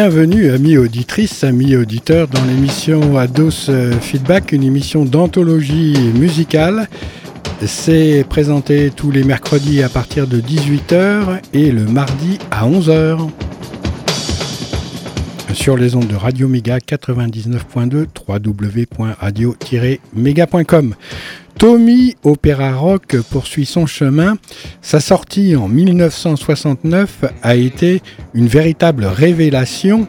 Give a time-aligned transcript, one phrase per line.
[0.00, 3.68] Bienvenue, amis auditrices, amis auditeurs, dans l'émission Ados
[4.00, 6.88] Feedback, une émission d'anthologie musicale.
[7.66, 13.28] C'est présenté tous les mercredis à partir de 18h et le mardi à 11h.
[15.52, 20.94] Sur les ondes de Radio Méga 99.2 www.radio-méga.com.
[21.58, 24.38] Tommy Opéra Rock poursuit son chemin.
[24.80, 28.00] Sa sortie en 1969 a été
[28.32, 30.06] une véritable révélation,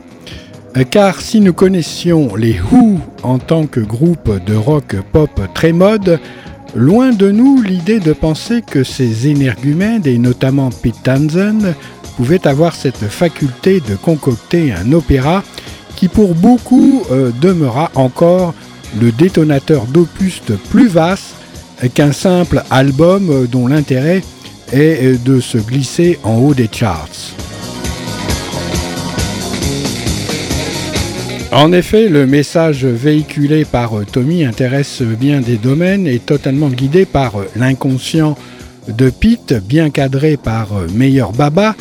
[0.78, 5.72] euh, car si nous connaissions les Who en tant que groupe de rock pop très
[5.74, 6.20] mode,
[6.76, 11.74] loin de nous l'idée de penser que ces énergumènes, et notamment Pete Townsend,
[12.16, 15.44] pouvaient avoir cette faculté de concocter un opéra
[15.96, 18.54] qui pour beaucoup euh, demeura encore
[19.02, 21.39] le détonateur d'opus plus vaste
[21.94, 24.22] qu'un simple album dont l'intérêt
[24.72, 27.36] est de se glisser en haut des charts.
[31.52, 37.34] En effet, le message véhiculé par Tommy intéresse bien des domaines et totalement guidé par
[37.56, 38.38] l'inconscient
[38.88, 41.76] de Pete, bien cadré par Meilleur Baba,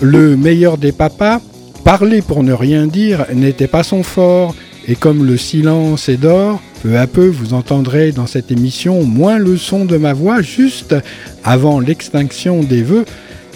[0.00, 1.40] le meilleur des papas.
[1.84, 4.56] Parler pour ne rien dire n'était pas son fort,
[4.88, 9.38] et comme le silence est d'or, peu à peu, vous entendrez dans cette émission moins
[9.38, 10.96] le son de ma voix juste
[11.44, 13.04] avant l'extinction des vœux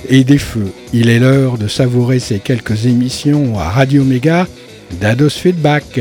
[0.08, 0.72] et des feux.
[0.92, 4.46] Il est l'heure de savourer ces quelques émissions à Radio Méga
[5.00, 6.00] d'Ados Feedback.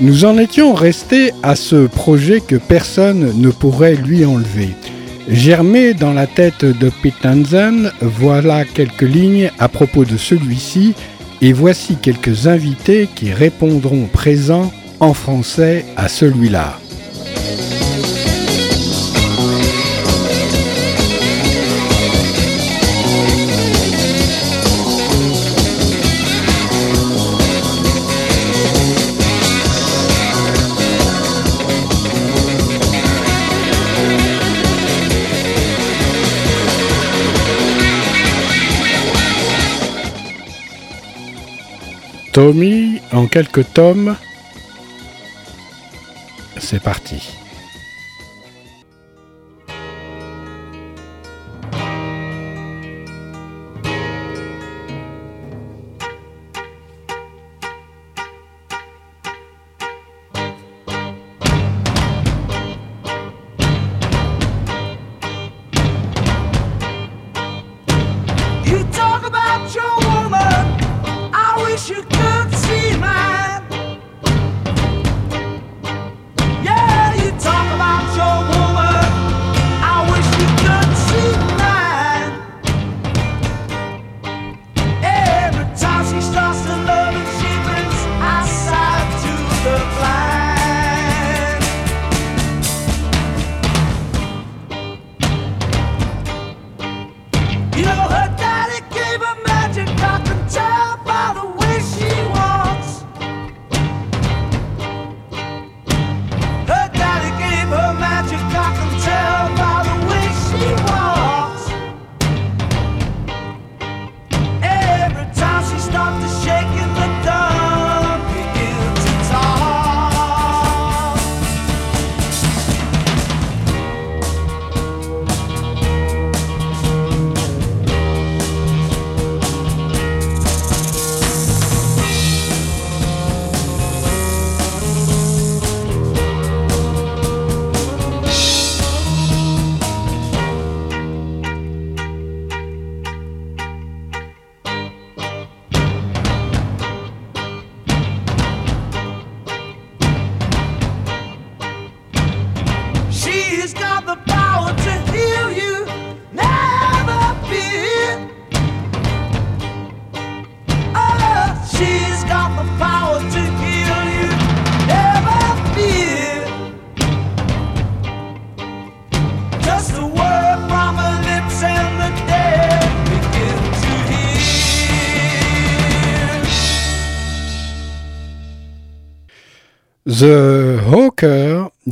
[0.00, 4.70] Nous en étions restés à ce projet que personne ne pourrait lui enlever.
[5.28, 7.26] Germé dans la tête de Pete
[8.00, 10.94] voilà quelques lignes à propos de celui-ci
[11.40, 14.70] et voici quelques invités qui répondront présents
[15.00, 16.78] en français à celui-là.
[42.32, 44.16] Tommy en quelques tomes.
[46.58, 47.39] C'est parti.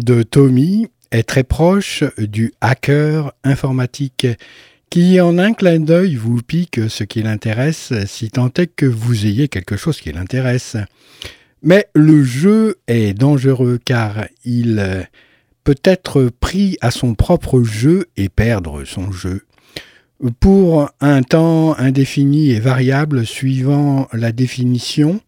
[0.09, 4.27] De Tommy est très proche du hacker informatique
[4.89, 9.27] qui en un clin d'œil vous pique ce qui l'intéresse si tant est que vous
[9.27, 10.79] ayez quelque chose qui l'intéresse.
[11.63, 15.07] Mais le jeu est dangereux car il
[15.63, 19.43] peut être pris à son propre jeu et perdre son jeu.
[20.41, 25.21] Pour un temps indéfini et variable suivant la définition,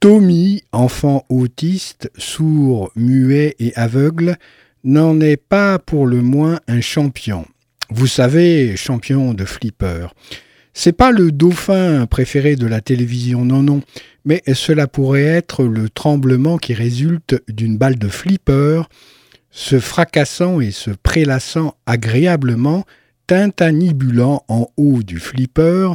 [0.00, 4.38] Tommy, enfant autiste, sourd, muet et aveugle,
[4.82, 7.44] n'en est pas pour le moins un champion.
[7.90, 10.06] Vous savez, champion de flipper.
[10.72, 13.82] C'est pas le dauphin préféré de la télévision, non, non,
[14.24, 18.88] mais cela pourrait être le tremblement qui résulte d'une balle de flipper,
[19.50, 22.86] se fracassant et se prélassant agréablement,
[23.26, 25.92] tintanibulant en haut du flipper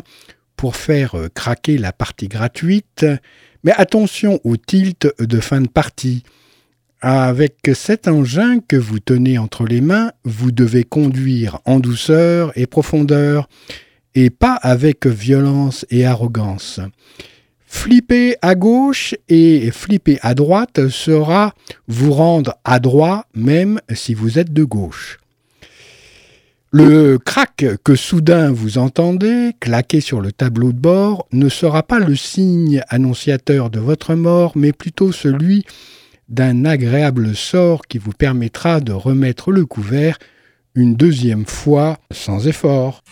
[0.58, 3.04] pour faire craquer la partie gratuite,
[3.66, 6.24] mais attention au tilt de fin de partie.
[7.02, 12.68] Avec cet engin que vous tenez entre les mains, vous devez conduire en douceur et
[12.68, 13.50] profondeur,
[14.14, 16.80] et pas avec violence et arrogance.
[17.66, 21.54] Flipper à gauche et flipper à droite sera
[21.88, 25.20] vous rendre adroit même si vous êtes de gauche.
[26.77, 32.00] Le crack que soudain vous entendez claquer sur le tableau de bord ne sera pas
[32.00, 35.63] le signe annonciateur de votre mort, mais plutôt celui
[36.27, 40.18] d'un agréable sort qui vous permettra de remettre le couvert
[40.75, 43.04] une deuxième fois sans effort.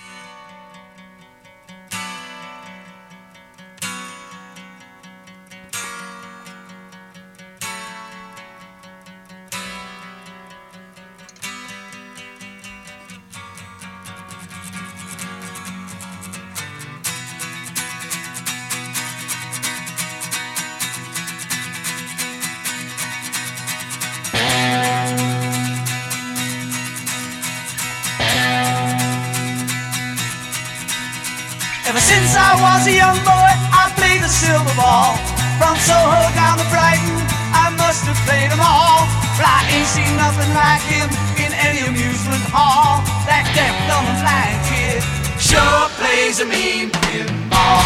[46.34, 47.83] always a meme pinball.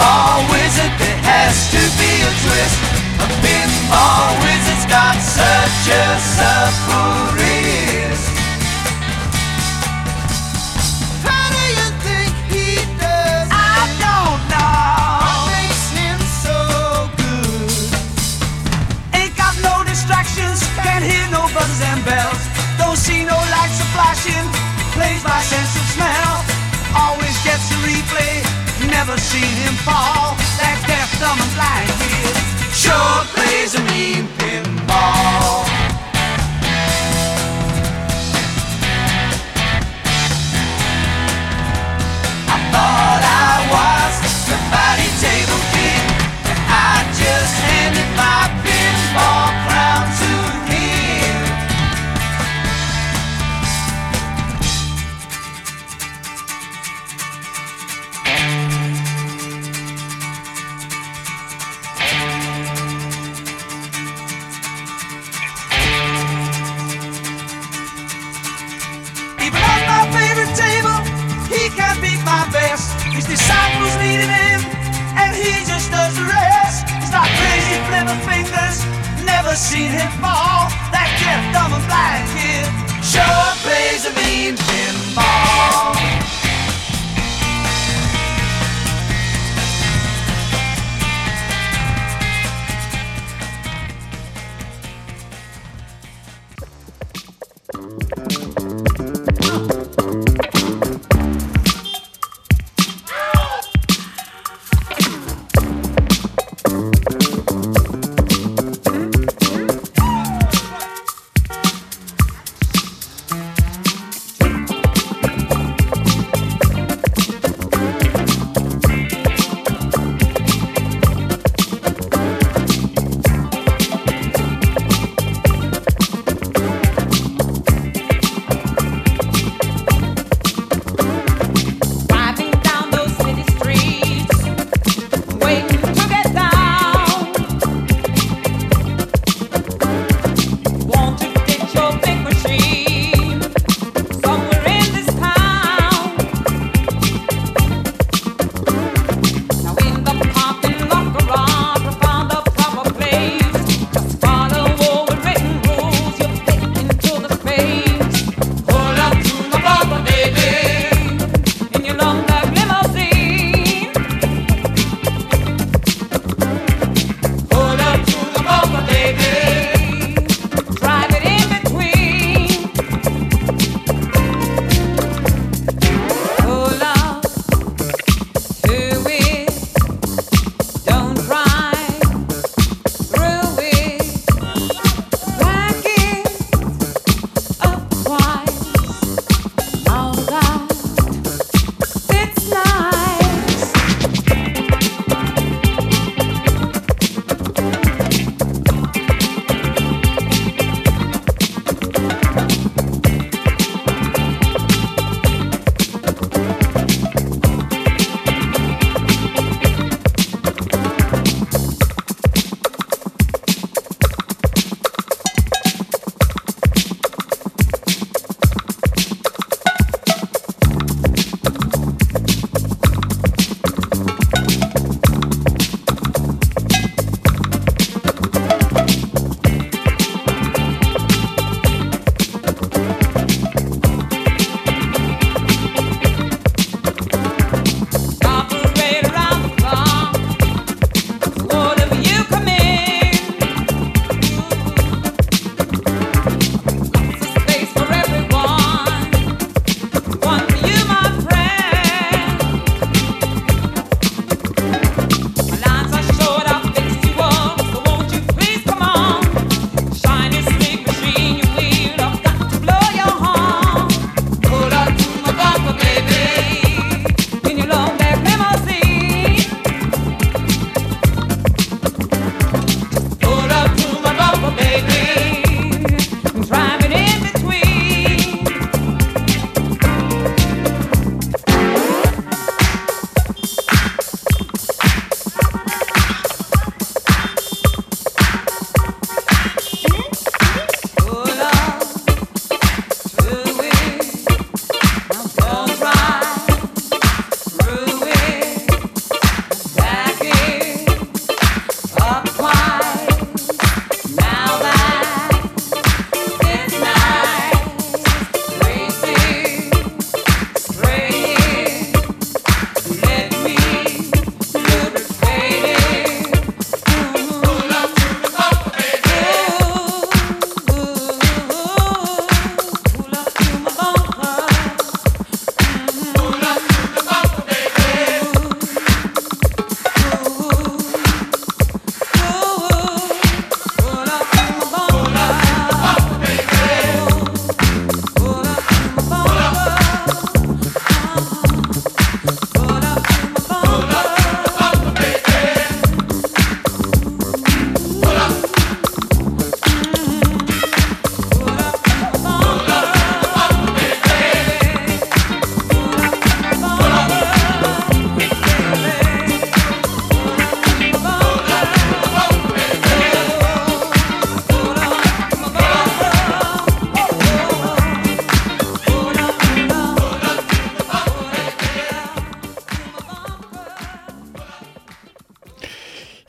[0.00, 2.87] I'm always a, there has to be a twist.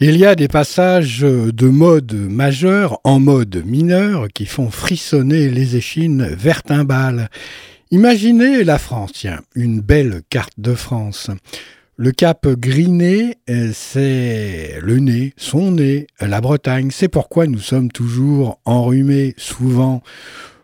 [0.01, 5.75] Il y a des passages de mode majeur en mode mineur qui font frissonner les
[5.75, 7.29] échines vertimbales.
[7.91, 11.32] Imaginez la France, tiens, une belle carte de France.
[11.98, 13.39] Le cap Griné,
[13.74, 16.91] c'est le nez, son nez, la Bretagne.
[16.91, 20.01] C'est pourquoi nous sommes toujours enrhumés, souvent.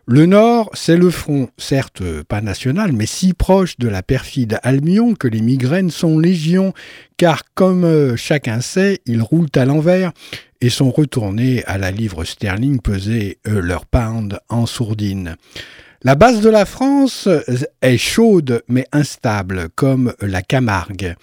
[0.08, 5.16] Le nord, c'est le front, certes pas national, mais si proche de la perfide Albion
[5.16, 6.72] que les migraines sont légion,
[7.16, 10.12] car comme euh, chacun sait, ils roulent à l'envers
[10.60, 15.34] et sont retournés à la livre sterling peser euh, leur pound en sourdine.
[16.02, 17.28] La base de la France
[17.82, 21.16] est chaude mais instable, comme la Camargue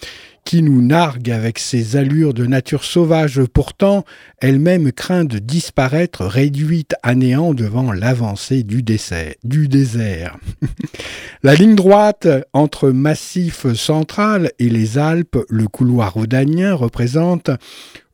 [0.46, 4.04] qui nous nargue avec ses allures de nature sauvage, pourtant
[4.40, 10.38] elle-même craint de disparaître réduite à néant devant l'avancée du, désert.
[11.44, 17.50] La ligne droite entre Massif central et les Alpes, le couloir rhodanien, représente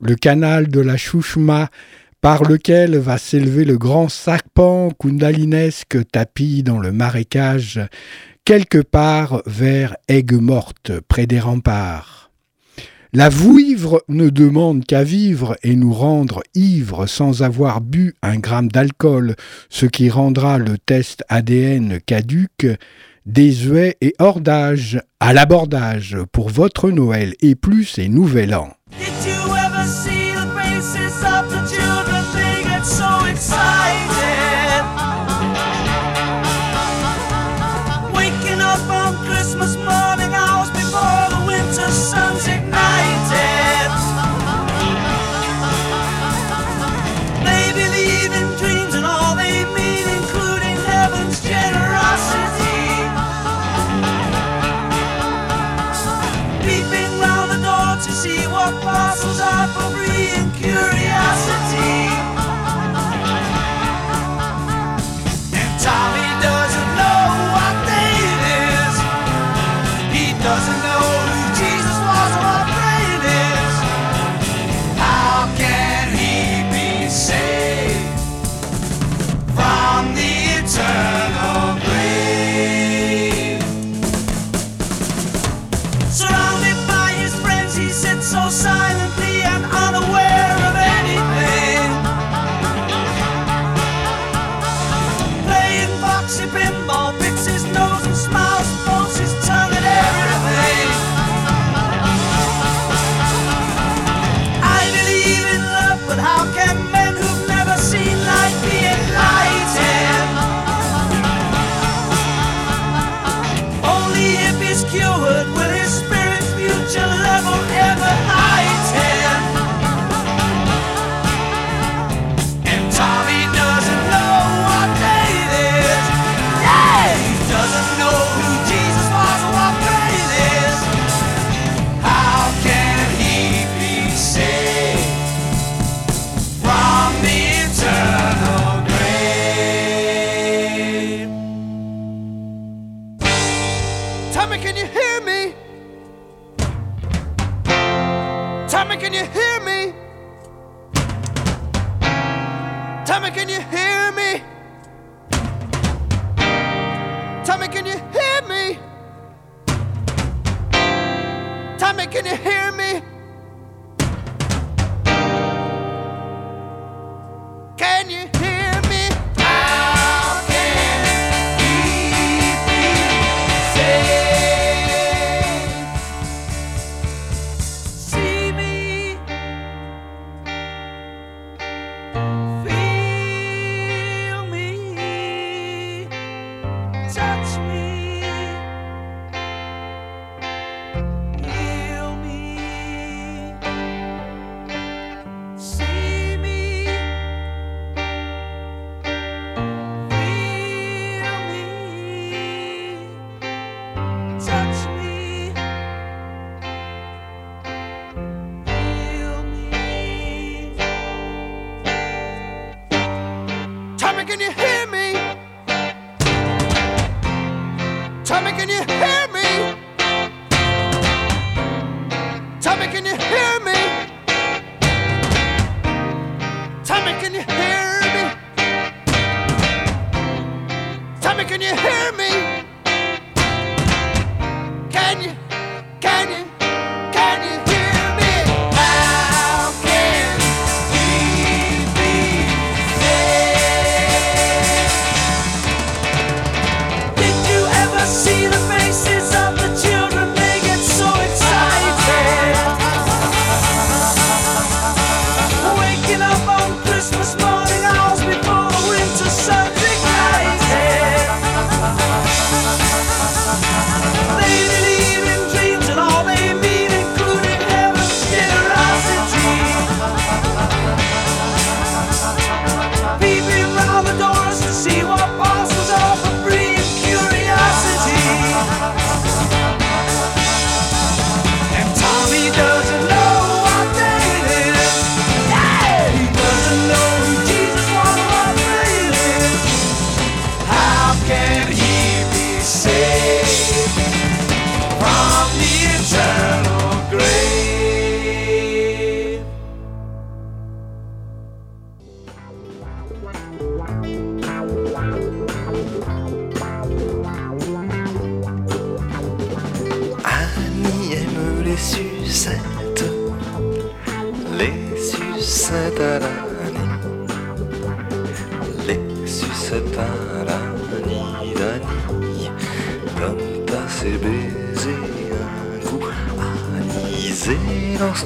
[0.02, 1.70] le canal de la Chouchma,
[2.22, 7.80] par lequel va s'élever le grand serpent kundalinesque tapis dans le marécage
[8.50, 12.19] quelque part vers Aigues-Mortes, près des remparts.
[13.12, 18.68] La vouivre ne demande qu'à vivre et nous rendre ivres sans avoir bu un gramme
[18.68, 19.36] d'alcool,
[19.72, 22.68] ce qui rendra le test ADN caduque,
[23.26, 28.79] désuet et hors d'âge, à l'abordage pour votre Noël et plus et Nouvel An.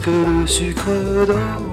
[0.06, 1.73] Lorsque le sucre d'orge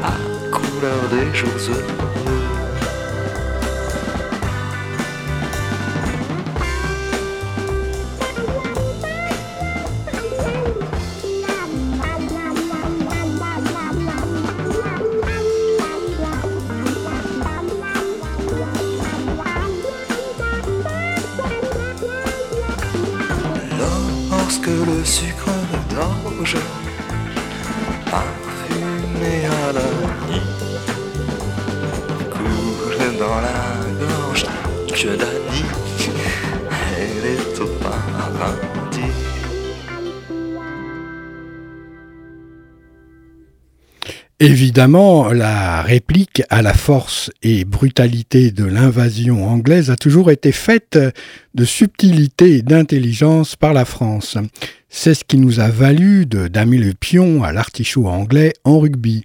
[0.00, 2.55] la couleur des jours heureux.
[44.76, 50.98] Évidemment, la réplique à la force et brutalité de l'invasion anglaise a toujours été faite
[51.54, 54.36] de subtilité et d'intelligence par la France.
[54.90, 59.24] C'est ce qui nous a valu de damer le pion à l'artichaut anglais en rugby.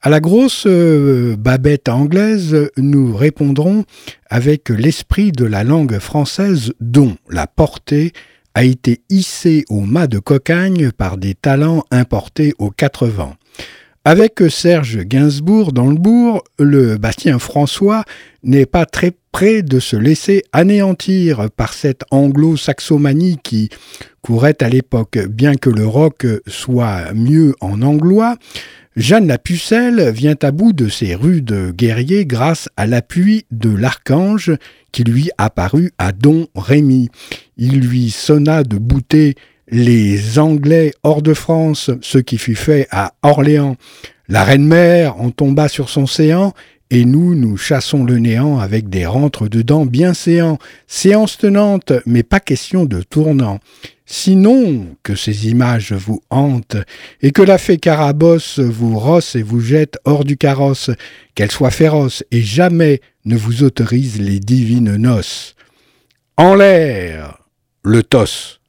[0.00, 3.82] À la grosse euh, babette anglaise, nous répondrons
[4.30, 8.12] avec l'esprit de la langue française dont la portée
[8.54, 13.34] a été hissée au mât de cocagne par des talents importés aux quatre vents.
[14.06, 18.04] Avec Serge Gainsbourg dans le bourg, le Bastien François
[18.42, 23.70] n'est pas très près de se laisser anéantir par cette anglo-saxomanie qui
[24.20, 25.18] courait à l'époque.
[25.30, 28.36] Bien que le rock soit mieux en anglois,
[28.94, 34.52] Jeanne la Pucelle vient à bout de ses rudes guerriers grâce à l'appui de l'archange
[34.92, 37.08] qui lui apparut à Don Rémy.
[37.56, 39.34] Il lui sonna de bouter
[39.68, 43.76] les Anglais hors de France, ce qui fut fait à Orléans.
[44.28, 46.54] La reine-mère en tomba sur son séant,
[46.90, 50.58] et nous, nous chassons le néant avec des rentres dedans bien séants.
[50.86, 53.58] Séance tenante, mais pas question de tournant.
[54.06, 56.76] Sinon que ces images vous hantent,
[57.22, 60.90] et que la fée Carabosse vous rosse et vous jette hors du carrosse,
[61.34, 65.56] qu'elle soit féroce et jamais ne vous autorise les divines noces.
[66.36, 67.38] En l'air,
[67.82, 68.60] le tos.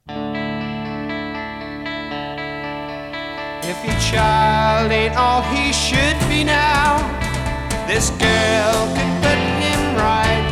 [3.68, 6.98] If your child ain't all he should be now,
[7.88, 10.46] this girl could put him right.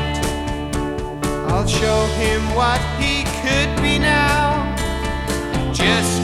[1.47, 4.67] I'll show him what he could be now.
[5.73, 6.24] Just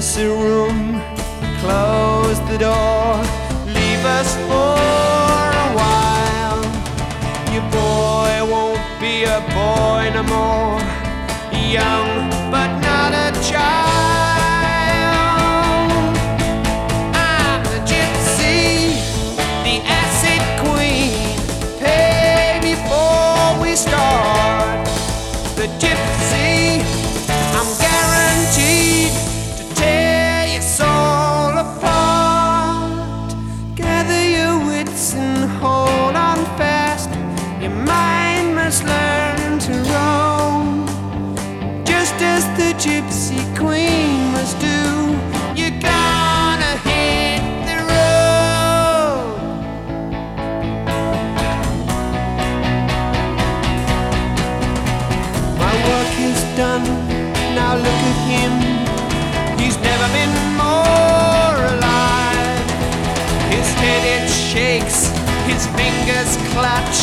[0.00, 0.98] Give room,
[1.60, 3.16] close the door,
[3.66, 4.78] leave us for
[5.52, 6.62] a while.
[7.52, 10.80] Your boy won't be a boy no more,
[11.52, 14.09] young but not a child.
[43.10, 45.18] Gypsy queen must do,
[45.60, 49.34] you're gonna hit the road.
[55.58, 56.86] My work is done,
[57.58, 58.52] now look at him.
[59.58, 62.70] He's never been more alive.
[63.50, 64.98] His head it shakes,
[65.50, 66.99] his fingers clutch.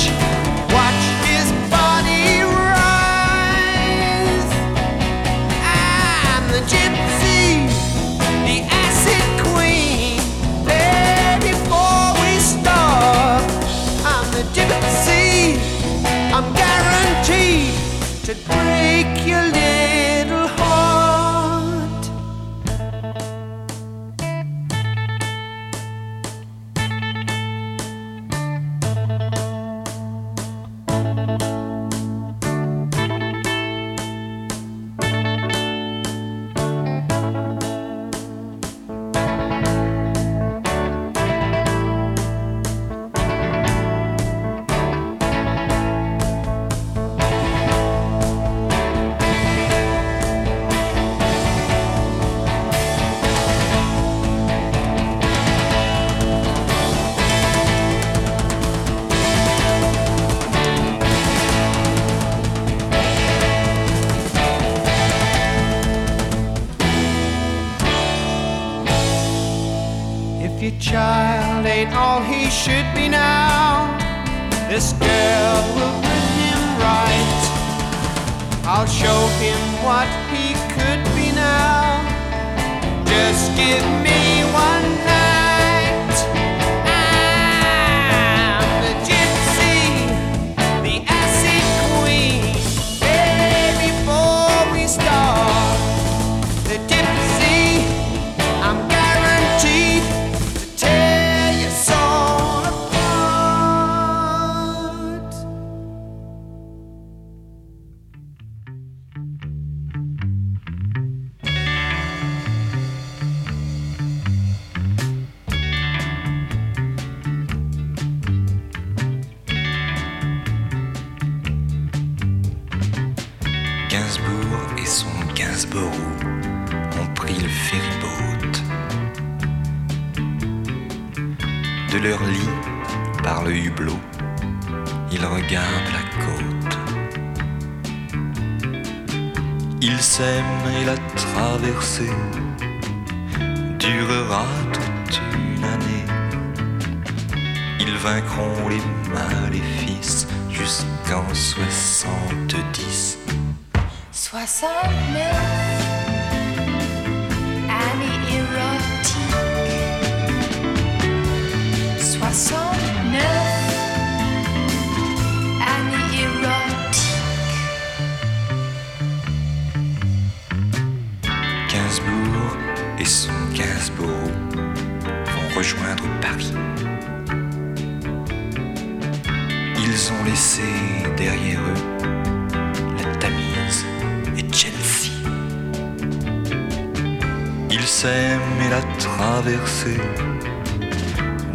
[187.70, 190.00] Ils s'aiment et la traversée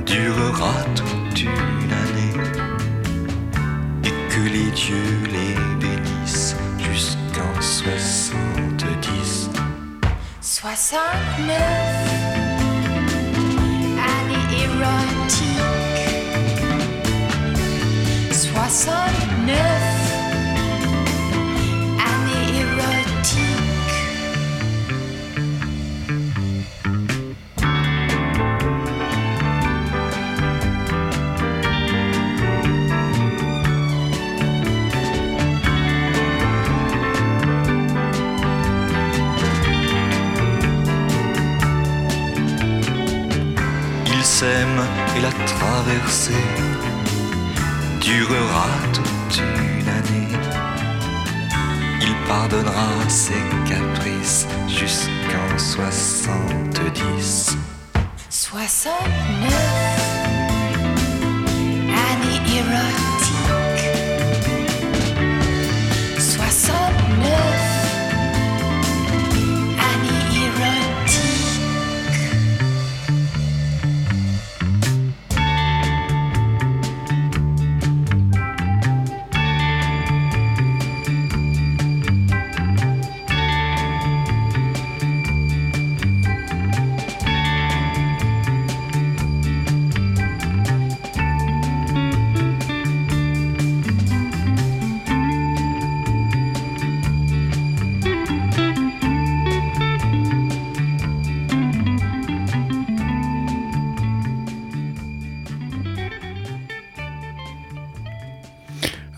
[0.05, 2.37] durera toute une année
[4.05, 9.51] et que les dieux les bénissent jusqu'en 70.
[10.41, 11.57] 69
[13.99, 15.63] Annie érotique
[18.33, 19.72] 69
[45.17, 46.33] et la traversée
[48.01, 50.29] durera toute une année.
[52.01, 57.57] Il pardonnera ses caprices jusqu'en 70.
[58.29, 58.93] 69
[62.11, 63.02] Annie érotique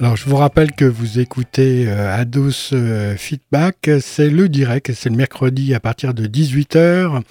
[0.04, 3.90] Alors, je vous rappelle que vous écoutez euh, Ados euh, Feedback.
[4.02, 7.22] C'est le direct, c'est le mercredi à partir de 18h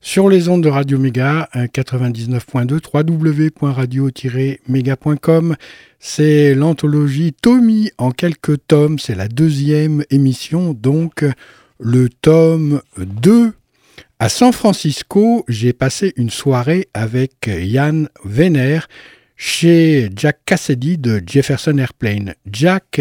[0.00, 5.56] sur les ondes de Radio Méga euh, 99.2 www.radio-méga.com.
[5.98, 8.98] C'est l'anthologie Tommy en quelques tomes.
[8.98, 11.22] C'est la deuxième émission, donc
[11.78, 13.52] le tome 2.
[14.20, 18.80] À San Francisco, j'ai passé une soirée avec Yann Venner
[19.36, 22.34] chez Jack Cassidy de Jefferson Airplane.
[22.50, 23.00] Jack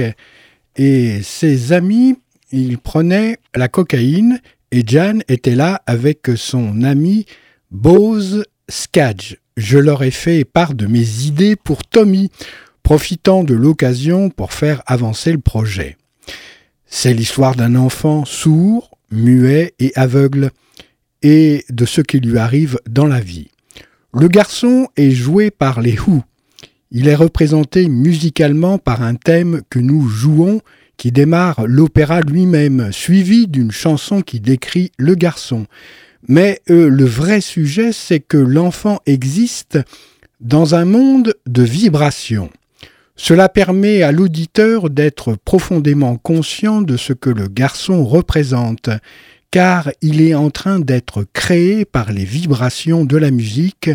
[0.75, 2.17] et ses amis,
[2.51, 4.39] ils prenaient la cocaïne
[4.71, 7.25] et Jan était là avec son ami
[7.71, 9.35] Bose Skadge.
[9.57, 12.29] Je leur ai fait part de mes idées pour Tommy,
[12.83, 15.97] profitant de l'occasion pour faire avancer le projet.
[16.85, 20.51] C'est l'histoire d'un enfant sourd, muet et aveugle,
[21.21, 23.49] et de ce qui lui arrive dans la vie.
[24.17, 26.23] Le garçon est joué par les Who.
[26.89, 30.61] Il est représenté musicalement par un thème que nous jouons
[30.95, 35.65] qui démarre l'opéra lui-même, suivi d'une chanson qui décrit le garçon.
[36.29, 39.79] Mais euh, le vrai sujet, c'est que l'enfant existe
[40.39, 42.49] dans un monde de vibrations.
[43.17, 48.89] Cela permet à l'auditeur d'être profondément conscient de ce que le garçon représente,
[49.51, 53.89] car il est en train d'être créé par les vibrations de la musique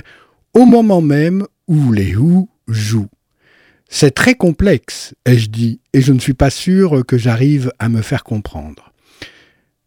[0.55, 3.11] au moment même où les Who jouent.
[3.89, 8.03] C'est très complexe, ai-je dit, et je ne suis pas sûr que j'arrive à me
[8.03, 8.93] faire comprendre.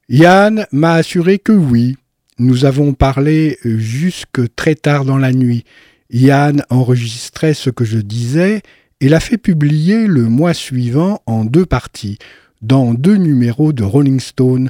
[0.10, 1.96] Yann m'a assuré que oui.
[2.38, 5.64] Nous avons parlé jusque très tard dans la nuit.
[6.10, 8.62] Yann enregistrait ce que je disais
[9.00, 12.18] et l'a fait publier le mois suivant en deux parties,
[12.62, 14.70] dans deux numéros de Rolling Stone,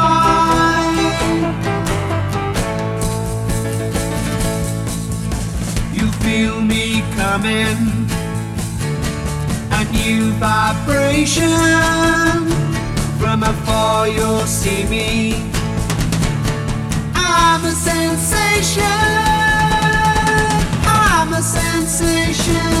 [7.41, 8.07] coming,
[9.71, 11.49] a new vibration.
[13.19, 15.33] From afar, you'll see me.
[17.15, 18.83] I'm a sensation.
[20.85, 22.71] I'm a sensation.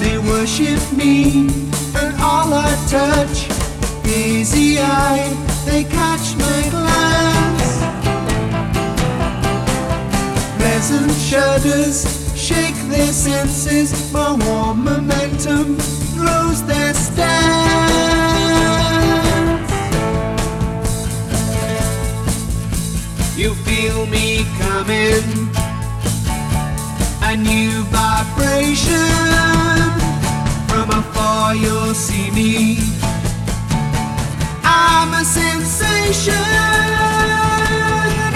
[0.00, 1.48] They worship me,
[1.96, 3.48] and all I touch,
[4.06, 5.32] easy eye,
[5.64, 7.78] they catch my glance.
[10.58, 15.76] Pleasant shudders shake their senses, my warm momentum
[16.14, 17.26] throws their stance.
[23.36, 25.26] You feel me coming,
[27.30, 29.10] a new vibration.
[30.68, 32.78] From afar, you'll see me.
[34.62, 36.46] I'm a sensation.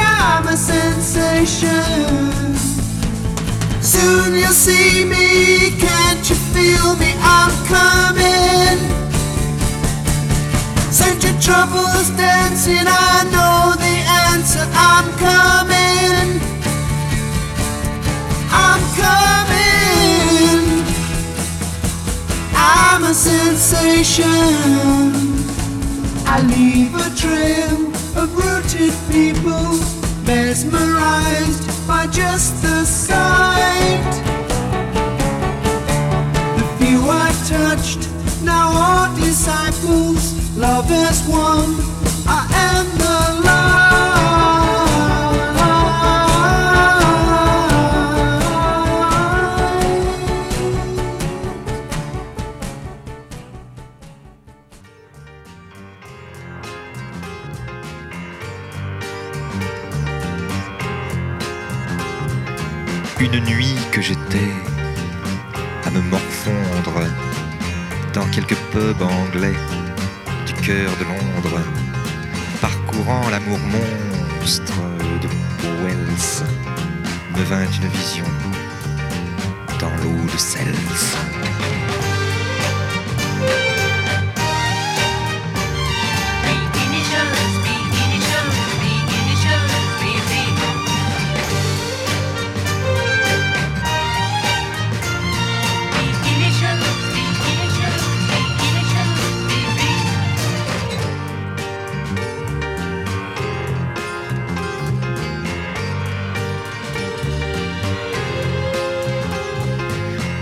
[0.00, 1.29] I'm a sensation.
[4.60, 5.70] See me.
[5.78, 7.10] Can't you feel me?
[7.38, 8.78] I'm coming.
[10.92, 12.86] Send your troubles dancing.
[12.86, 13.96] I know the
[14.28, 14.64] answer.
[14.92, 16.28] I'm coming.
[18.66, 20.60] I'm coming.
[22.54, 24.26] I'm a sensation.
[26.34, 27.78] I leave a trail
[28.20, 29.80] of rooted people,
[30.26, 34.29] mesmerized by just the sight.
[37.50, 38.08] Touched
[38.44, 41.74] now are disciples, love as one.
[42.26, 42.40] I
[42.70, 43.20] am the.
[63.22, 64.69] Une nuit que j'étais
[68.72, 69.56] pubs anglais
[70.46, 71.60] du cœur de Londres,
[72.60, 74.80] parcourant l'amour monstre
[75.22, 75.28] de
[75.82, 76.44] Wells,
[77.36, 78.24] me vint une vision
[79.80, 81.29] dans l'eau de Cels.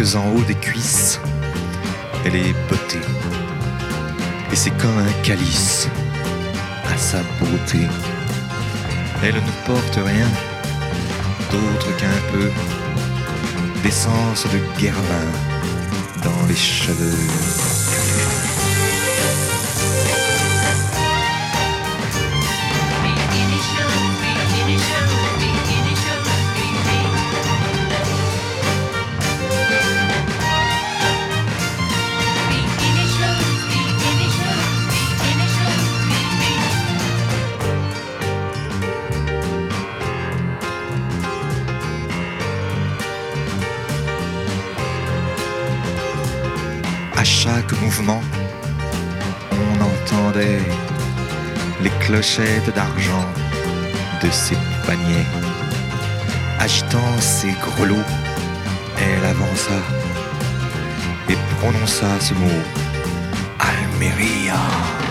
[0.00, 1.20] En haut des cuisses,
[2.24, 3.06] elle est bottée.
[4.50, 5.88] Et c'est comme un calice
[6.90, 7.86] à sa beauté.
[9.22, 10.26] Elle ne porte rien
[11.52, 12.50] d'autre qu'un peu
[13.82, 15.28] d'essence de guervin
[16.24, 17.69] dans les cheveux.
[52.74, 53.24] D'argent
[54.22, 54.56] de ses
[54.86, 55.26] paniers.
[56.58, 57.96] Agitant ses grelots,
[58.98, 59.80] elle avança
[61.30, 62.62] et prononça ce mot
[63.58, 65.09] Almeria.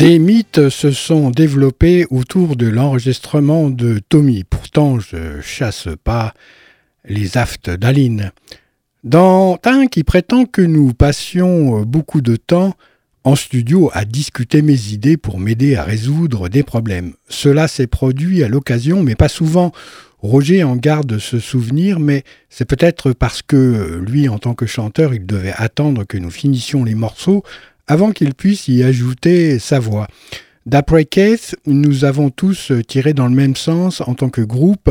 [0.00, 4.44] Des mythes se sont développés autour de l'enregistrement de Tommy.
[4.44, 6.32] Pourtant, je chasse pas
[7.04, 8.32] les aftes d'Aline.
[9.04, 12.76] Dans un qui prétend que nous passions beaucoup de temps
[13.24, 17.12] en studio à discuter mes idées pour m'aider à résoudre des problèmes.
[17.28, 19.70] Cela s'est produit à l'occasion, mais pas souvent.
[20.22, 25.12] Roger en garde ce souvenir, mais c'est peut-être parce que lui, en tant que chanteur,
[25.12, 27.42] il devait attendre que nous finissions les morceaux
[27.90, 30.06] avant qu'il puisse y ajouter sa voix.
[30.64, 34.90] D'après Keith, nous avons tous tiré dans le même sens en tant que groupe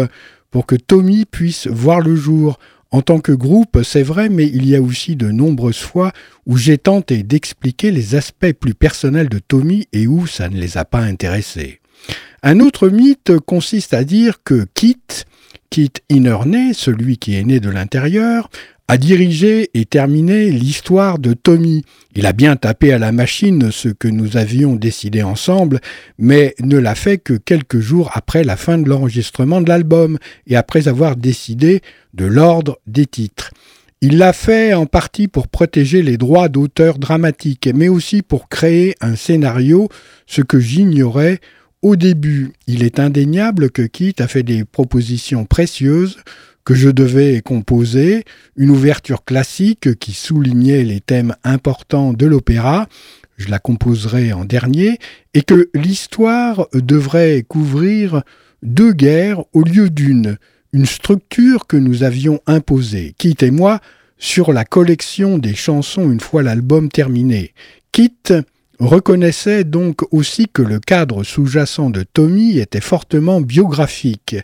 [0.51, 2.59] pour que Tommy puisse voir le jour.
[2.91, 6.11] En tant que groupe, c'est vrai, mais il y a aussi de nombreuses fois
[6.45, 10.77] où j'ai tenté d'expliquer les aspects plus personnels de Tommy et où ça ne les
[10.77, 11.79] a pas intéressés.
[12.43, 14.97] Un autre mythe consiste à dire que Kit,
[15.69, 18.49] Kit Innerney, celui qui est né de l'intérieur,
[18.89, 21.85] a dirigé et terminé l'histoire de Tommy.
[22.15, 25.79] Il a bien tapé à la machine ce que nous avions décidé ensemble,
[26.17, 30.17] mais ne l'a fait que quelques jours après la fin de l'enregistrement de l'album
[30.47, 31.81] et après avoir décidé
[32.15, 33.51] de l'ordre des titres.
[34.01, 38.95] Il l'a fait en partie pour protéger les droits d'auteur dramatique, mais aussi pour créer
[39.01, 39.87] un scénario,
[40.25, 41.41] ce que j'ignorais
[41.83, 42.53] au début.
[42.65, 46.17] Il est indéniable que Kit a fait des propositions précieuses
[46.69, 52.87] que je devais composer, une ouverture classique qui soulignait les thèmes importants de l'opéra,
[53.37, 54.99] je la composerai en dernier,
[55.33, 58.21] et que l'histoire devrait couvrir
[58.61, 60.37] deux guerres au lieu d'une,
[60.71, 63.79] une structure que nous avions imposée, Kit et moi,
[64.19, 67.55] sur la collection des chansons une fois l'album terminé.
[67.91, 68.13] Kit
[68.79, 74.35] reconnaissait donc aussi que le cadre sous-jacent de Tommy était fortement biographique.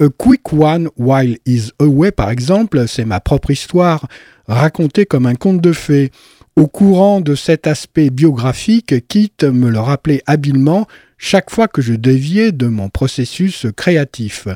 [0.00, 4.08] A Quick One While Is Away, par exemple, c'est ma propre histoire,
[4.48, 6.10] racontée comme un conte de fées.
[6.56, 10.86] Au courant de cet aspect biographique, Kit me le rappelait habilement
[11.18, 14.48] chaque fois que je déviais de mon processus créatif.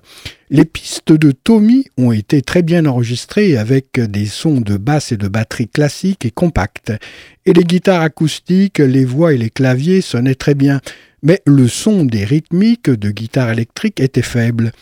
[0.49, 5.19] Les pistes de Tommy ont été très bien enregistrées avec des sons de basse et
[5.19, 6.93] de batterie classiques et compacts.
[7.45, 10.81] Et les guitares acoustiques, les voix et les claviers sonnaient très bien.
[11.23, 14.73] Mais le son des rythmiques de guitare électrique était faible.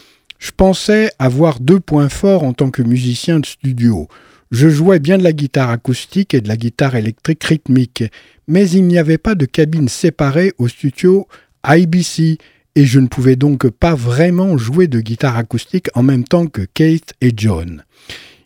[0.42, 4.08] Je pensais avoir deux points forts en tant que musicien de studio.
[4.50, 8.02] Je jouais bien de la guitare acoustique et de la guitare électrique rythmique,
[8.48, 11.28] mais il n'y avait pas de cabine séparée au studio
[11.64, 12.38] IBC
[12.74, 16.62] et je ne pouvais donc pas vraiment jouer de guitare acoustique en même temps que
[16.62, 17.84] Kate et John.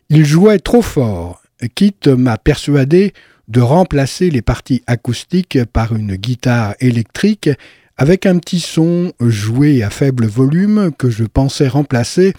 [0.09, 1.41] Ils jouaient trop fort.
[1.73, 3.13] Kit m'a persuadé
[3.47, 7.49] de remplacer les parties acoustiques par une guitare électrique
[7.97, 12.33] avec un petit son joué à faible volume que je pensais remplacer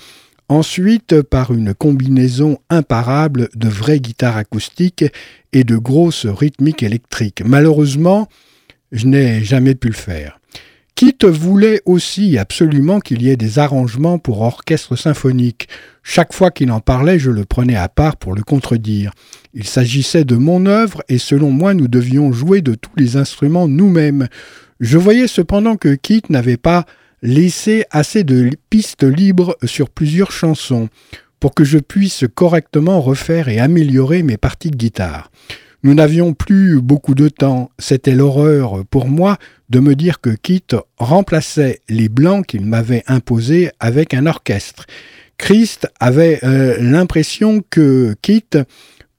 [0.49, 5.05] ensuite par une combinaison imparable de vraies guitares acoustiques
[5.53, 7.43] et de grosses rythmiques électriques.
[7.45, 8.29] Malheureusement,
[8.93, 10.39] je n'ai jamais pu le faire.
[10.95, 15.69] Kit voulait aussi absolument qu'il y ait des arrangements pour orchestre symphonique.
[16.03, 19.13] Chaque fois qu'il en parlait, je le prenais à part pour le contredire.
[19.55, 23.69] Il s'agissait de mon œuvre et selon moi nous devions jouer de tous les instruments
[23.69, 24.27] nous-mêmes.
[24.81, 26.87] Je voyais cependant que Kit n'avait pas
[27.23, 30.89] laissé assez de pistes libres sur plusieurs chansons
[31.41, 35.31] pour que je puisse correctement refaire et améliorer mes parties de guitare.
[35.85, 40.65] Nous n'avions plus beaucoup de temps, c'était l'horreur pour moi de me dire que Kit
[40.97, 44.87] remplaçait les blancs qu'il m'avait imposés avec un orchestre.
[45.39, 48.51] Christ avait euh, l'impression que Kit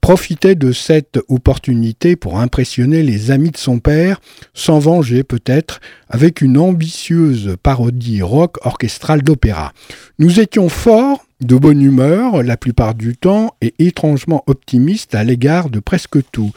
[0.01, 4.21] profitait de cette opportunité pour impressionner les amis de son père,
[4.53, 9.73] sans venger peut-être, avec une ambitieuse parodie rock orchestrale d'opéra.
[10.17, 15.69] Nous étions forts, de bonne humeur la plupart du temps et étrangement optimistes à l'égard
[15.69, 16.51] de presque tout.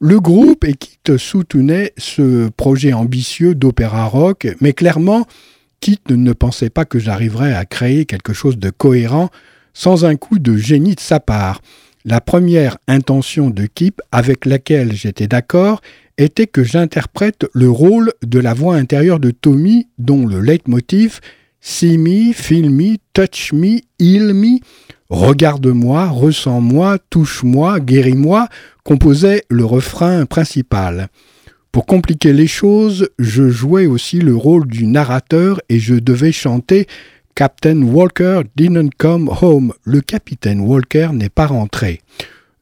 [0.00, 5.26] Le groupe Kit soutenait ce projet ambitieux d'opéra rock, mais clairement,
[5.80, 9.30] Kit ne pensait pas que j'arriverais à créer quelque chose de cohérent
[9.74, 11.60] sans un coup de génie de sa part.
[12.10, 15.82] La première intention de Kip avec laquelle j'étais d'accord
[16.16, 21.20] était que j'interprète le rôle de la voix intérieure de Tommy dont le leitmotiv
[21.60, 24.58] See me, feel me, touch me, heal me,
[25.10, 28.48] regarde-moi, ressens-moi, touche-moi, guéris-moi
[28.84, 31.08] composait le refrain principal.
[31.72, 36.86] Pour compliquer les choses, je jouais aussi le rôle du narrateur et je devais chanter
[37.38, 39.72] Captain Walker didn't come home.
[39.84, 42.00] Le capitaine Walker n'est pas rentré.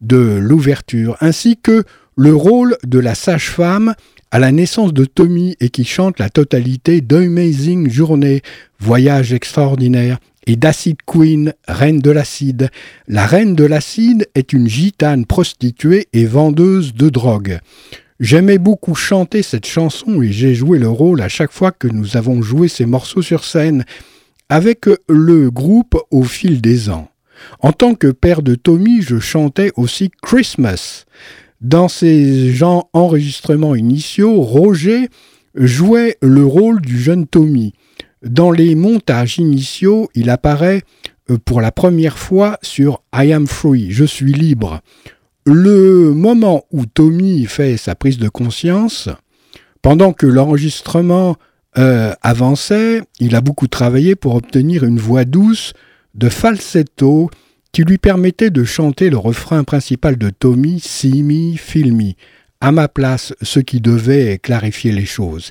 [0.03, 3.95] De l'ouverture, ainsi que le rôle de la sage-femme
[4.31, 8.43] à la naissance de Tommy et qui chante la totalité d'Amazing Journée,
[8.79, 12.69] Voyage extraordinaire, et d'Acid Queen, reine de l'acide.
[13.09, 17.61] La reine de l'acide est une gitane prostituée et vendeuse de drogue.
[18.21, 22.19] J'aimais beaucoup chanter cette chanson et j'ai joué le rôle à chaque fois que nous
[22.19, 23.87] avons joué ces morceaux sur scène
[24.49, 27.09] avec le groupe au fil des ans.
[27.61, 31.05] En tant que père de Tommy, je chantais aussi Christmas.
[31.61, 35.09] Dans ces gens enregistrements initiaux, Roger
[35.55, 37.73] jouait le rôle du jeune Tommy.
[38.23, 40.83] Dans les montages initiaux, il apparaît
[41.31, 44.81] euh, pour la première fois sur I am free, je suis libre.
[45.45, 49.09] Le moment où Tommy fait sa prise de conscience,
[49.81, 51.37] pendant que l'enregistrement
[51.79, 55.75] euh, avançait, il a beaucoup travaillé pour obtenir une voix douce
[56.15, 57.31] de falsetto
[57.73, 62.13] qui lui permettait de chanter le refrain principal de Tommy, feel me,
[62.63, 65.51] à ma place, ce qui devait clarifier les choses.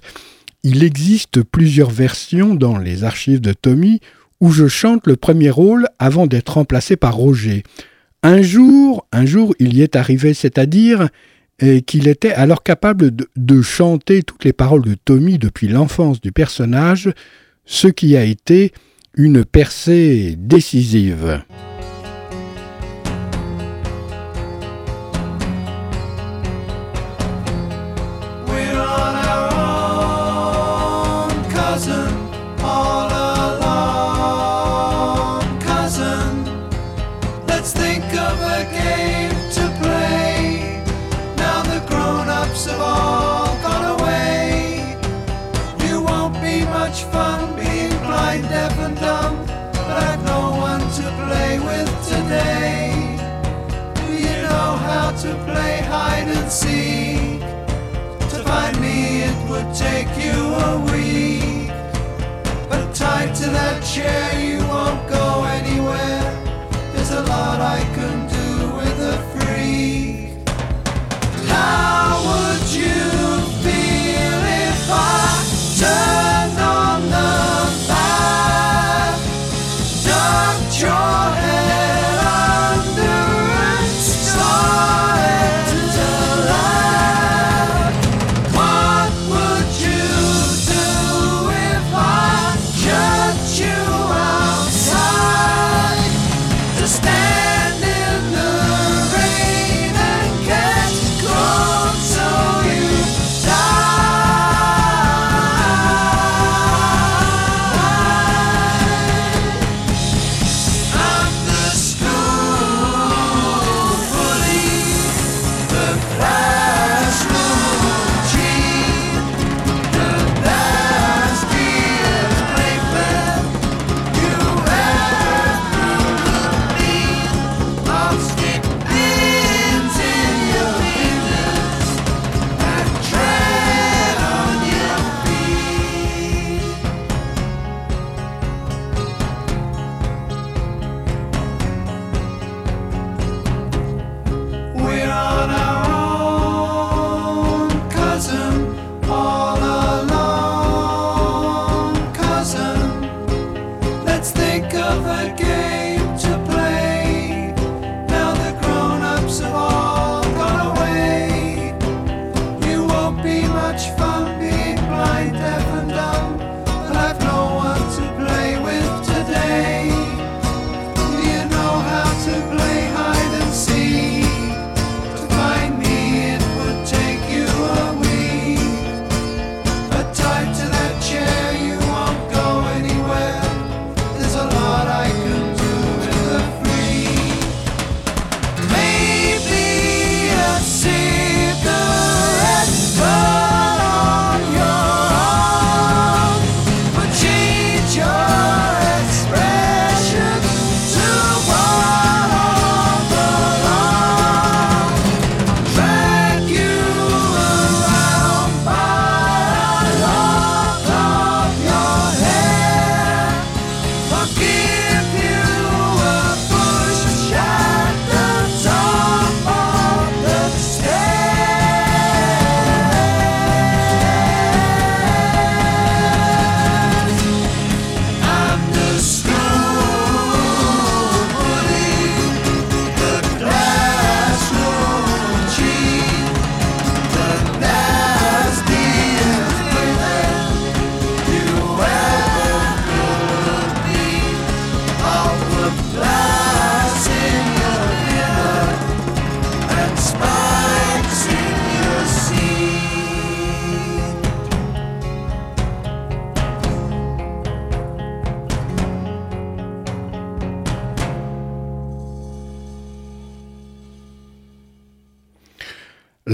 [0.64, 4.00] Il existe plusieurs versions dans les archives de Tommy
[4.42, 7.62] où je chante le premier rôle avant d'être remplacé par Roger.
[8.24, 11.10] Un jour, un jour, il y est arrivé, c'est-à-dire
[11.64, 16.32] euh, qu'il était alors capable de chanter toutes les paroles de Tommy depuis l'enfance du
[16.32, 17.14] personnage,
[17.66, 18.74] ce qui a été
[19.16, 21.42] une percée décisive.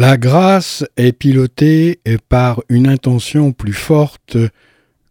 [0.02, 4.36] La grâce est pilotée par une intention plus forte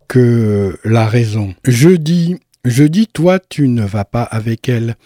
[0.09, 1.55] que la raison.
[1.65, 4.97] Je dis, je dis, toi, tu ne vas pas avec elle.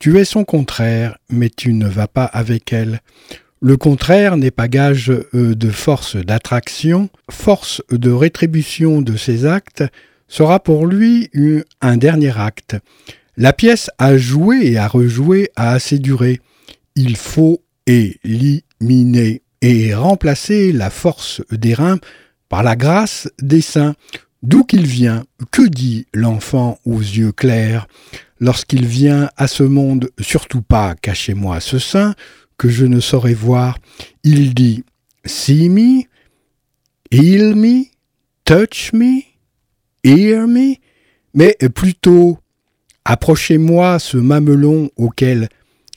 [0.00, 2.98] Tu es son contraire, mais tu ne vas pas avec elle.
[3.60, 9.84] Le contraire n'est pas gage euh, de force d'attraction, force de rétribution de ses actes
[10.26, 11.30] sera pour lui
[11.80, 12.76] un dernier acte.
[13.36, 16.40] La pièce à jouer et à rejouer a assez duré.
[16.96, 17.62] Il faut
[18.80, 21.98] éliminer et remplacer la force des reins
[22.48, 23.94] par la grâce des seins.
[24.42, 27.88] D'où qu'il vient, que dit l'enfant aux yeux clairs
[28.38, 32.14] lorsqu'il vient à ce monde, surtout pas cachez-moi ce sein
[32.56, 33.78] que je ne saurais voir,
[34.22, 34.84] il dit
[35.24, 36.02] See me,
[37.10, 37.84] heal me,
[38.44, 39.22] touch me,
[40.04, 40.76] hear me,
[41.34, 42.38] mais plutôt
[43.04, 45.48] approchez-moi ce mamelon auquel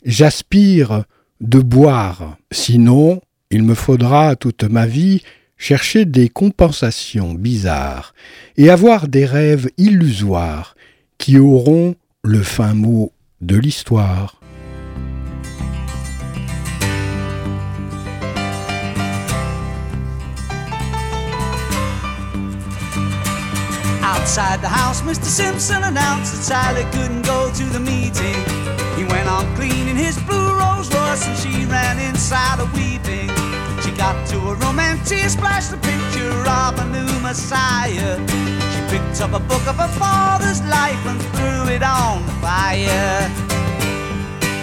[0.03, 1.03] j'aspire
[1.41, 2.37] de boire.
[2.51, 5.23] Sinon, il me faudra toute ma vie
[5.57, 8.13] chercher des compensations bizarres
[8.57, 10.75] et avoir des rêves illusoires
[11.17, 13.11] qui auront le fin mot
[13.41, 14.39] de l'histoire.
[24.03, 25.25] Outside the house, Mr.
[25.25, 28.80] Simpson announced that Sally couldn't go to the meeting.
[29.01, 33.29] He went on cleaning his blue Rolls Royce and she ran inside a weeping.
[33.81, 38.21] She got to a room and tears splashed the picture of a new Messiah.
[38.71, 43.25] She picked up a book of her father's life and threw it on the fire.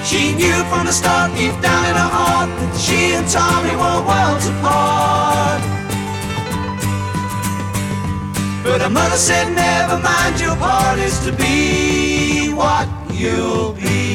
[0.07, 4.01] She knew from the start, deep down in her heart, that she and Tommy were
[4.07, 5.63] worlds apart.
[8.63, 14.08] But her mother said, never mind, your part is to be what you'll be.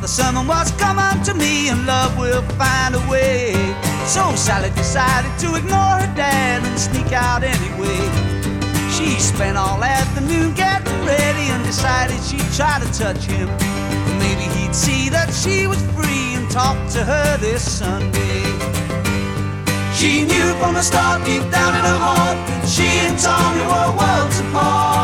[0.00, 3.54] The sermon was, coming to me and love will find a way.
[4.04, 7.96] So Sally decided to ignore her dad and sneak out anyway.
[8.92, 13.48] She spent all afternoon getting ready and decided she'd try to touch him.
[14.18, 18.44] Maybe he'd see that she was free and talk to her this Sunday.
[19.94, 23.96] She knew from the start, deep down in her heart, that she and Tommy were
[23.96, 25.03] worlds apart.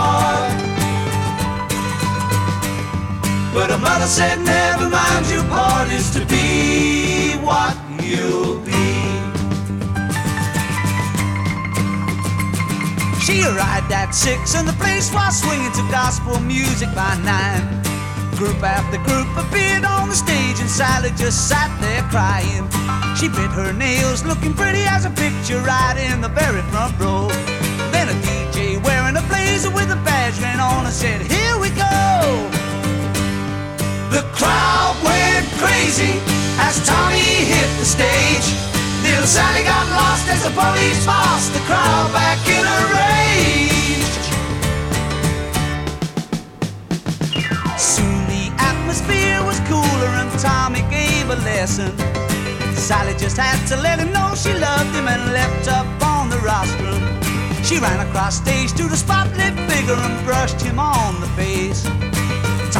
[3.52, 8.70] But her mother said, never mind, your part is to be what you'll be.
[13.20, 17.82] She arrived at six and the place was swinging to gospel music by nine.
[18.38, 22.70] Group after group appeared on the stage and Sally just sat there crying.
[23.18, 27.26] She bit her nails, looking pretty as a picture right in the very front row.
[27.90, 31.70] Then a DJ wearing a blazer with a badge ran on and said, Here we
[31.70, 32.59] go.
[34.10, 36.18] The crowd went crazy
[36.58, 38.46] as Tommy hit the stage.
[39.04, 44.20] Little Sally got lost as the police passed the crowd back in a rage.
[47.78, 51.96] Soon the atmosphere was cooler and Tommy gave a lesson.
[52.74, 56.38] Sally just had to let him know she loved him and leapt up on the
[56.38, 56.98] rostrum.
[57.62, 61.86] She ran across stage to the spotlit figure and brushed him on the face.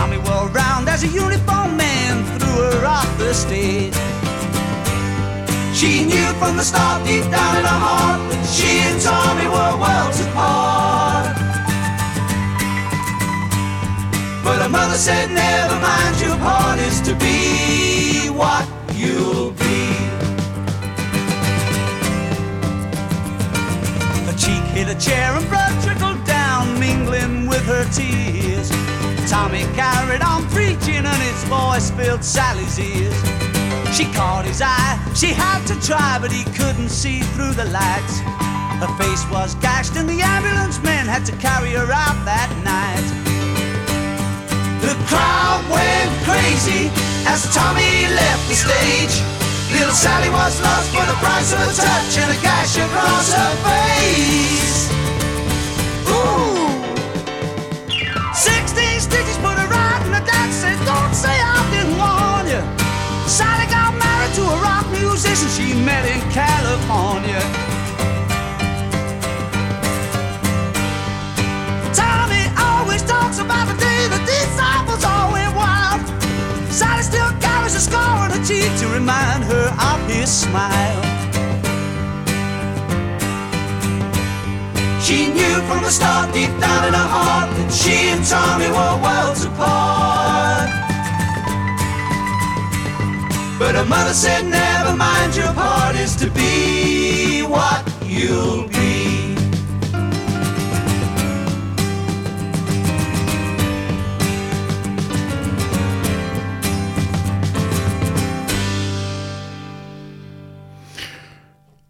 [0.00, 3.92] Tommy whirled round as a uniformed man threw her off the stage.
[5.76, 9.74] She knew from the start, deep down in her heart, that she and Tommy were
[9.76, 11.36] worlds apart.
[14.42, 19.84] But her mother said, never mind, your part is to be what you'll be.
[24.24, 28.72] Her cheek hit a chair and blood trickled down, mingling with her tears.
[29.30, 33.14] Tommy carried on preaching and his voice filled Sally's ears.
[33.94, 38.18] She caught his eye, she had to try, but he couldn't see through the lights.
[38.82, 43.06] Her face was gashed and the ambulance men had to carry her out that night.
[44.82, 46.90] The crowd went crazy
[47.30, 49.14] as Tommy left the stage.
[49.70, 53.54] Little Sally was lost for the price of a touch and a gash across her
[53.62, 54.90] face.
[56.10, 56.59] Ooh.
[58.70, 62.62] Sixteen stitches put her right and her dad said, Don't say I didn't warn you.
[63.26, 67.42] Sally got married to a rock musician she met in California.
[71.92, 76.06] Tommy always talks about the day the disciples all went wild.
[76.70, 81.09] Sally still carries a scar on her cheek to remind her of his smile.
[85.10, 88.96] She knew from the start, deep down in her heart, that she and Tommy were
[89.02, 90.70] worlds apart.
[93.58, 99.34] But her mother said, never mind, your part is to be what you'll be.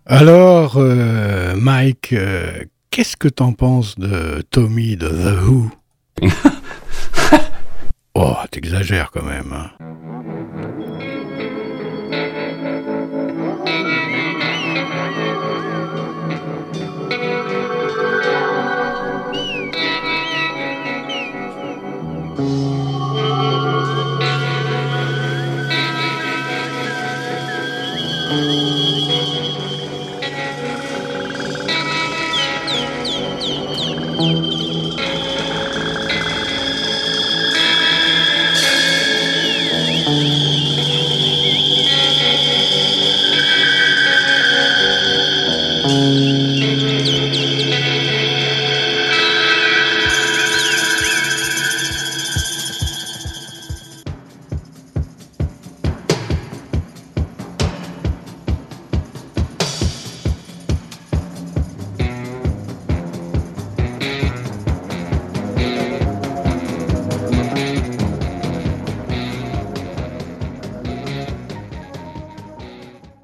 [0.06, 5.70] Alors, euh, Mike, euh, qu'est-ce que t'en penses de Tommy de The Who?
[8.14, 9.53] Oh, t'exagères quand même.
[9.53, 9.70] hein.